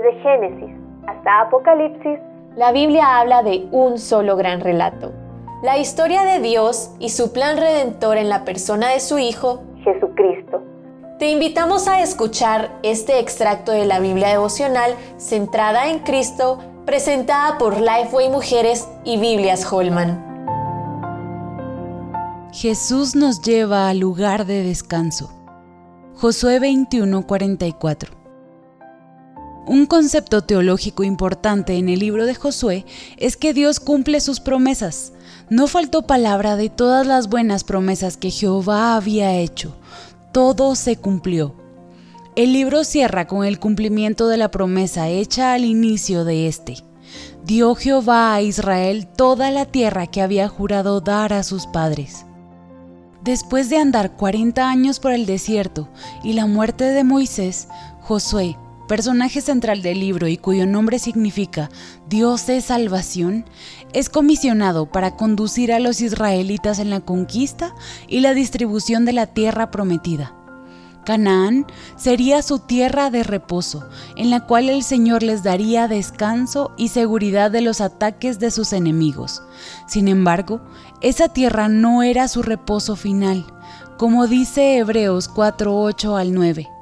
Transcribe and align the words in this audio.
Desde 0.00 0.18
Génesis 0.22 0.76
hasta 1.06 1.40
Apocalipsis, 1.42 2.18
la 2.56 2.72
Biblia 2.72 3.18
habla 3.18 3.42
de 3.42 3.68
un 3.70 3.98
solo 3.98 4.34
gran 4.36 4.60
relato. 4.60 5.12
La 5.62 5.76
historia 5.76 6.22
de 6.22 6.40
Dios 6.40 6.90
y 6.98 7.10
su 7.10 7.32
plan 7.34 7.58
redentor 7.58 8.16
en 8.16 8.30
la 8.30 8.44
persona 8.44 8.88
de 8.88 9.00
su 9.00 9.18
Hijo, 9.18 9.62
Jesucristo. 9.84 10.62
Te 11.18 11.28
invitamos 11.28 11.86
a 11.86 12.00
escuchar 12.00 12.70
este 12.82 13.18
extracto 13.18 13.72
de 13.72 13.84
la 13.84 14.00
Biblia 14.00 14.28
devocional 14.28 14.94
centrada 15.18 15.90
en 15.90 15.98
Cristo, 15.98 16.58
presentada 16.86 17.58
por 17.58 17.78
Lifeway 17.78 18.30
Mujeres 18.30 18.88
y 19.04 19.18
Biblias 19.18 19.70
Holman. 19.70 20.24
Jesús 22.52 23.16
nos 23.16 23.42
lleva 23.42 23.90
al 23.90 23.98
lugar 23.98 24.46
de 24.46 24.62
descanso. 24.62 25.30
Josué 26.14 26.58
21:44 26.58 28.19
Un 29.70 29.86
concepto 29.86 30.42
teológico 30.42 31.04
importante 31.04 31.76
en 31.76 31.88
el 31.88 32.00
libro 32.00 32.26
de 32.26 32.34
Josué 32.34 32.84
es 33.18 33.36
que 33.36 33.54
Dios 33.54 33.78
cumple 33.78 34.20
sus 34.20 34.40
promesas. 34.40 35.12
No 35.48 35.68
faltó 35.68 36.08
palabra 36.08 36.56
de 36.56 36.70
todas 36.70 37.06
las 37.06 37.28
buenas 37.28 37.62
promesas 37.62 38.16
que 38.16 38.32
Jehová 38.32 38.96
había 38.96 39.36
hecho. 39.36 39.76
Todo 40.32 40.74
se 40.74 40.96
cumplió. 40.96 41.54
El 42.34 42.52
libro 42.52 42.82
cierra 42.82 43.28
con 43.28 43.44
el 43.44 43.60
cumplimiento 43.60 44.26
de 44.26 44.38
la 44.38 44.50
promesa 44.50 45.08
hecha 45.08 45.52
al 45.52 45.64
inicio 45.64 46.24
de 46.24 46.48
este. 46.48 46.78
Dio 47.44 47.76
Jehová 47.76 48.34
a 48.34 48.42
Israel 48.42 49.06
toda 49.06 49.52
la 49.52 49.66
tierra 49.66 50.08
que 50.08 50.20
había 50.20 50.48
jurado 50.48 51.00
dar 51.00 51.32
a 51.32 51.44
sus 51.44 51.68
padres. 51.68 52.26
Después 53.22 53.70
de 53.70 53.76
andar 53.76 54.16
40 54.16 54.68
años 54.68 54.98
por 54.98 55.12
el 55.12 55.26
desierto 55.26 55.88
y 56.24 56.32
la 56.32 56.46
muerte 56.46 56.86
de 56.86 57.04
Moisés, 57.04 57.68
Josué, 58.00 58.56
personaje 58.90 59.40
central 59.40 59.82
del 59.82 60.00
libro 60.00 60.26
y 60.26 60.36
cuyo 60.36 60.66
nombre 60.66 60.98
significa 60.98 61.70
Dios 62.08 62.48
es 62.48 62.64
salvación, 62.64 63.44
es 63.92 64.08
comisionado 64.08 64.86
para 64.86 65.14
conducir 65.14 65.72
a 65.72 65.78
los 65.78 66.00
israelitas 66.00 66.80
en 66.80 66.90
la 66.90 66.98
conquista 66.98 67.72
y 68.08 68.18
la 68.18 68.34
distribución 68.34 69.04
de 69.04 69.12
la 69.12 69.28
tierra 69.28 69.70
prometida. 69.70 70.34
Canaán 71.04 71.66
sería 71.94 72.42
su 72.42 72.58
tierra 72.58 73.10
de 73.10 73.22
reposo, 73.22 73.88
en 74.16 74.28
la 74.28 74.44
cual 74.44 74.68
el 74.68 74.82
Señor 74.82 75.22
les 75.22 75.44
daría 75.44 75.86
descanso 75.86 76.72
y 76.76 76.88
seguridad 76.88 77.52
de 77.52 77.60
los 77.60 77.80
ataques 77.80 78.40
de 78.40 78.50
sus 78.50 78.72
enemigos. 78.72 79.40
Sin 79.86 80.08
embargo, 80.08 80.62
esa 81.00 81.28
tierra 81.28 81.68
no 81.68 82.02
era 82.02 82.26
su 82.26 82.42
reposo 82.42 82.96
final, 82.96 83.46
como 83.98 84.26
dice 84.26 84.78
Hebreos 84.78 85.30
4:8 85.32 86.16
al 86.16 86.34
9. 86.34 86.79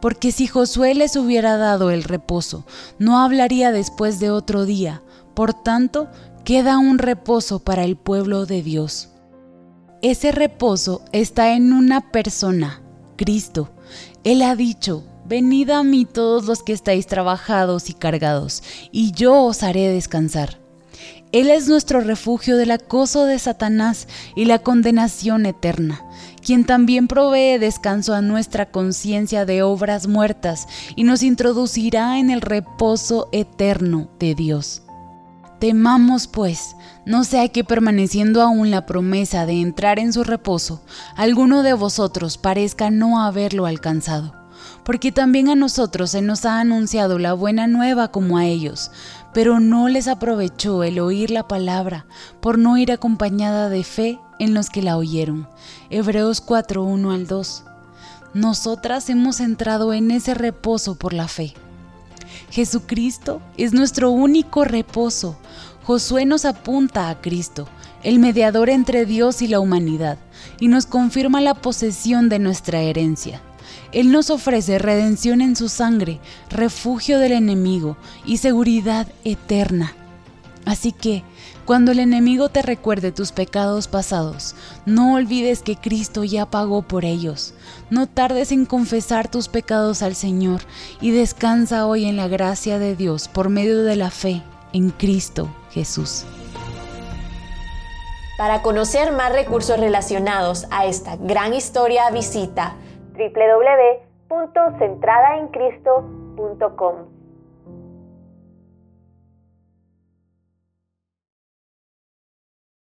Porque 0.00 0.32
si 0.32 0.46
Josué 0.46 0.94
les 0.94 1.16
hubiera 1.16 1.56
dado 1.56 1.90
el 1.90 2.04
reposo, 2.04 2.64
no 2.98 3.18
hablaría 3.18 3.72
después 3.72 4.20
de 4.20 4.30
otro 4.30 4.64
día. 4.64 5.02
Por 5.34 5.54
tanto, 5.54 6.08
queda 6.44 6.78
un 6.78 6.98
reposo 6.98 7.58
para 7.60 7.84
el 7.84 7.96
pueblo 7.96 8.46
de 8.46 8.62
Dios. 8.62 9.10
Ese 10.00 10.32
reposo 10.32 11.02
está 11.12 11.54
en 11.54 11.72
una 11.72 12.12
persona, 12.12 12.82
Cristo. 13.16 13.70
Él 14.24 14.42
ha 14.42 14.54
dicho, 14.54 15.04
venid 15.26 15.70
a 15.70 15.82
mí 15.82 16.04
todos 16.04 16.46
los 16.46 16.62
que 16.62 16.72
estáis 16.72 17.06
trabajados 17.06 17.90
y 17.90 17.94
cargados, 17.94 18.62
y 18.92 19.12
yo 19.12 19.42
os 19.42 19.62
haré 19.62 19.88
descansar. 19.88 20.58
Él 21.32 21.50
es 21.50 21.68
nuestro 21.68 22.00
refugio 22.00 22.56
del 22.56 22.70
acoso 22.70 23.26
de 23.26 23.38
Satanás 23.38 24.08
y 24.34 24.46
la 24.46 24.60
condenación 24.60 25.44
eterna, 25.44 26.02
quien 26.48 26.64
también 26.64 27.08
provee 27.08 27.58
descanso 27.58 28.14
a 28.14 28.22
nuestra 28.22 28.70
conciencia 28.70 29.44
de 29.44 29.62
obras 29.62 30.06
muertas 30.06 30.66
y 30.96 31.04
nos 31.04 31.22
introducirá 31.22 32.18
en 32.18 32.30
el 32.30 32.40
reposo 32.40 33.28
eterno 33.32 34.08
de 34.18 34.34
Dios. 34.34 34.80
Temamos, 35.58 36.26
pues, 36.26 36.74
no 37.04 37.24
sea 37.24 37.50
que 37.50 37.64
permaneciendo 37.64 38.40
aún 38.40 38.70
la 38.70 38.86
promesa 38.86 39.44
de 39.44 39.60
entrar 39.60 39.98
en 39.98 40.10
su 40.14 40.24
reposo, 40.24 40.82
alguno 41.16 41.62
de 41.62 41.74
vosotros 41.74 42.38
parezca 42.38 42.90
no 42.90 43.20
haberlo 43.20 43.66
alcanzado. 43.66 44.32
Porque 44.84 45.12
también 45.12 45.50
a 45.50 45.54
nosotros 45.54 46.12
se 46.12 46.22
nos 46.22 46.46
ha 46.46 46.60
anunciado 46.60 47.18
la 47.18 47.34
buena 47.34 47.66
nueva 47.66 48.08
como 48.08 48.38
a 48.38 48.46
ellos, 48.46 48.90
pero 49.34 49.60
no 49.60 49.90
les 49.90 50.08
aprovechó 50.08 50.82
el 50.82 50.98
oír 50.98 51.30
la 51.30 51.46
palabra, 51.46 52.06
por 52.40 52.58
no 52.58 52.78
ir 52.78 52.90
acompañada 52.90 53.68
de 53.68 53.84
fe 53.84 54.18
en 54.38 54.54
los 54.54 54.70
que 54.70 54.82
la 54.82 54.96
oyeron. 54.96 55.48
Hebreos 55.90 56.40
4, 56.40 56.82
1 56.82 57.10
al 57.10 57.26
2. 57.26 57.64
Nosotras 58.34 59.08
hemos 59.10 59.40
entrado 59.40 59.92
en 59.92 60.10
ese 60.10 60.34
reposo 60.34 60.94
por 60.94 61.12
la 61.12 61.28
fe. 61.28 61.54
Jesucristo 62.50 63.40
es 63.56 63.72
nuestro 63.72 64.10
único 64.10 64.64
reposo. 64.64 65.38
Josué 65.84 66.26
nos 66.26 66.44
apunta 66.44 67.08
a 67.08 67.20
Cristo, 67.20 67.66
el 68.02 68.18
mediador 68.18 68.68
entre 68.68 69.06
Dios 69.06 69.42
y 69.42 69.48
la 69.48 69.60
humanidad, 69.60 70.18
y 70.60 70.68
nos 70.68 70.86
confirma 70.86 71.40
la 71.40 71.54
posesión 71.54 72.28
de 72.28 72.38
nuestra 72.38 72.80
herencia. 72.80 73.40
Él 73.92 74.12
nos 74.12 74.28
ofrece 74.30 74.78
redención 74.78 75.40
en 75.40 75.56
su 75.56 75.68
sangre, 75.68 76.20
refugio 76.50 77.18
del 77.18 77.32
enemigo 77.32 77.96
y 78.26 78.36
seguridad 78.36 79.06
eterna. 79.24 79.94
Así 80.68 80.92
que, 80.92 81.24
cuando 81.64 81.92
el 81.92 81.98
enemigo 81.98 82.50
te 82.50 82.60
recuerde 82.60 83.10
tus 83.10 83.32
pecados 83.32 83.88
pasados, 83.88 84.54
no 84.84 85.14
olvides 85.14 85.62
que 85.62 85.76
Cristo 85.76 86.24
ya 86.24 86.44
pagó 86.44 86.82
por 86.82 87.06
ellos. 87.06 87.54
No 87.88 88.06
tardes 88.06 88.52
en 88.52 88.66
confesar 88.66 89.28
tus 89.28 89.48
pecados 89.48 90.02
al 90.02 90.14
Señor 90.14 90.60
y 91.00 91.10
descansa 91.10 91.86
hoy 91.86 92.04
en 92.04 92.18
la 92.18 92.28
gracia 92.28 92.78
de 92.78 92.96
Dios 92.96 93.28
por 93.28 93.48
medio 93.48 93.82
de 93.82 93.96
la 93.96 94.10
fe 94.10 94.42
en 94.74 94.90
Cristo 94.90 95.48
Jesús. 95.70 96.26
Para 98.36 98.60
conocer 98.60 99.12
más 99.12 99.32
recursos 99.32 99.80
relacionados 99.80 100.66
a 100.70 100.84
esta 100.84 101.16
gran 101.16 101.54
historia, 101.54 102.10
visita 102.10 102.76
www.centradaencristo.com. 104.28 107.17